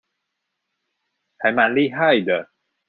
[1.37, 2.49] 還蠻厲害的